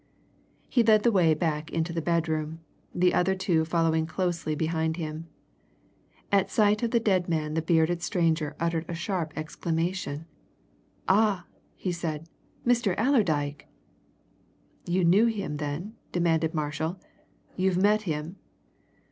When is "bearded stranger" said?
7.61-8.55